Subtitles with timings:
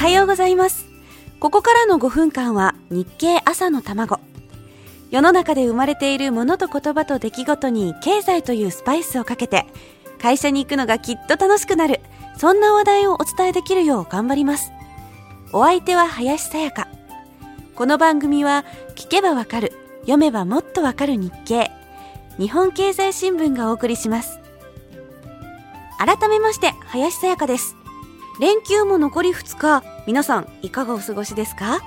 [0.00, 0.86] はようございます。
[1.40, 4.18] ここからの5分間は日経朝の卵。
[5.10, 9.66] 世の中で生まれているものと言葉と出来事に経済というスパイスをかけて
[10.18, 12.00] 会社に行くのがきっと楽しくなる。
[12.38, 14.72] そんな話題をお伝えできるよう頑張ります。
[15.52, 16.88] お相手は林さやか。
[17.74, 18.64] この番組は
[18.96, 21.70] 聞けばわかる読めばもっとわかる日経。
[22.38, 24.40] 日本経済新聞がお送りします。
[25.98, 27.76] 改めまして林さやかです。
[28.40, 31.80] 連休も残り2日皆さんいかがお過ごしですか？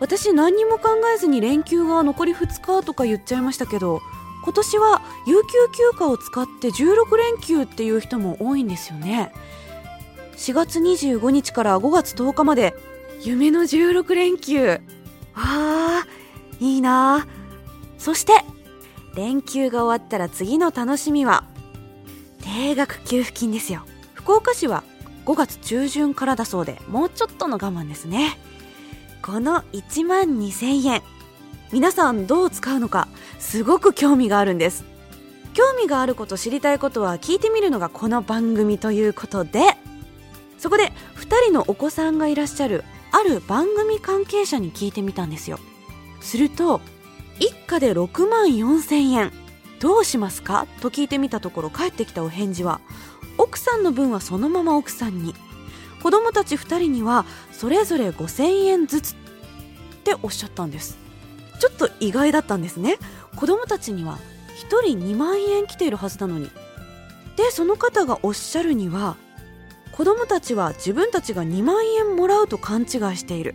[0.00, 4.00] 私何にも考えずに連休が残り2日とか言っちゃいましたけど
[4.44, 9.32] 今年は有給休暇を使って16連休っていう人も多いんですよね。
[10.36, 12.74] 4月25日から5月10日まで
[13.20, 14.70] 夢の16連休。
[14.70, 14.80] わ
[15.36, 16.06] あ
[16.58, 17.28] いいな。
[17.96, 18.32] そして
[19.14, 21.44] 連休が終わったら次の楽しみは
[22.42, 23.84] 定額給付金ですよ。
[24.14, 24.82] 福岡市は
[25.24, 28.38] 5月中旬からだそうでもうちょっとの我慢ですね。
[29.22, 31.02] この1万2000円
[31.72, 34.84] 皆さんどう使うのかすごく興味があるんです。
[35.54, 39.76] 興味があること知りたいことは聞いてみるのがこの番組ということで
[40.58, 45.58] そこで2人のお子さんがいらっしゃるある番組関係者に聞いてみたんですよ。
[46.20, 46.80] すると
[47.38, 49.32] 一家で6万4000円
[49.78, 50.66] どうしますか？
[50.80, 52.80] と聞いてみたところ返ってきたお返事は
[53.52, 55.34] 奥さんの分はそのまま奥さんに。
[56.02, 59.16] 子供たち2人にはそれぞれ5000円ずつっ
[60.04, 60.96] ておっしゃったんです。
[61.60, 62.96] ちょっと意外だったんですね。
[63.36, 64.18] 子供たちには
[64.70, 66.48] 1人2万円来ているはずなのに。
[67.36, 69.16] でその方がおっしゃるには
[69.92, 73.54] 子供たちは自分たちが2万円もらうと勘違いしている。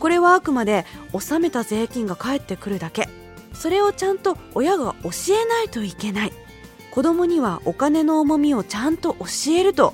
[0.00, 3.06] これはあくまで納めた税金が返ってくるだけ。
[3.52, 6.32] それをちゃんと親が教えないといけない。
[6.96, 9.92] 子供にはお金の重みをちゃんと教えると。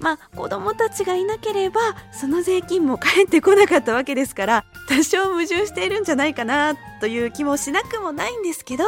[0.00, 1.80] まあ子供たちがいなければ
[2.10, 8.84] その税金も返ってこなかったわけですから多少矛盾しているんじゃないかなという気もしなくもないんですけど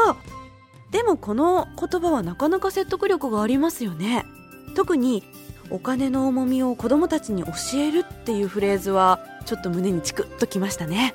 [0.91, 4.25] でもこの言葉はなかなか説得力がありますよね。
[4.75, 5.23] 特に
[5.71, 11.15] お金の重みを子供たちに教えるっていうフレーズはちょっと胸にチクッときましたね。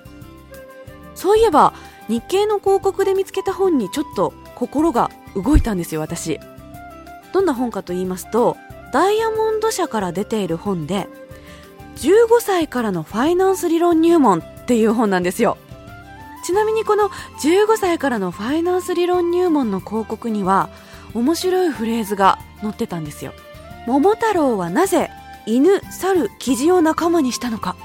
[1.16, 1.74] そういえば
[2.08, 6.40] 日経の広告で見つけた本にちょっと心が動いたんですよ私。
[7.32, 8.58] どんな本かと言いますと
[8.92, 11.08] ダイヤモンド社から出ている本で
[11.98, 15.58] 15歳からのファイナンス理論入門っていう本なんですよ。
[16.44, 20.70] ちなみにこの15歳からのファイナンス理論入門の広告には
[21.14, 23.34] 面白いフレーズが載ってたんですよ。
[23.86, 25.12] 桃太郎はなぜ
[25.46, 27.76] 犬、猿、キジを仲間にしたのか。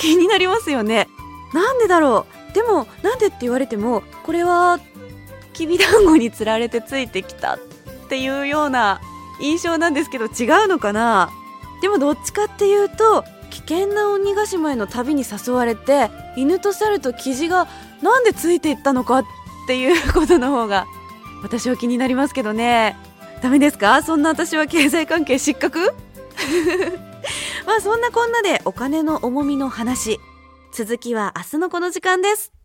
[0.00, 1.08] 気になりますよね。
[1.54, 2.54] なんでだろう。
[2.54, 4.80] でもなんでって言われてもこれは
[5.58, 7.58] きびだんごにつられてついてきたっ
[8.08, 9.00] ていうような
[9.40, 11.30] 印象なんですけど違うのかな？
[11.82, 17.66] でもどっちかっていうと危険な鬼ヶ島への旅に誘われて犬と猿とキジが
[18.02, 19.24] なんでついていったのかっ
[19.66, 20.86] ていうことの方が
[21.42, 22.96] 私は気になりますけどね。
[23.42, 24.02] ダメですか？
[24.02, 25.92] そんな私は経済関係失格？
[27.66, 30.18] まあそんなこんなでお金の重みの話
[30.72, 32.57] 続きは明日のこの時間です。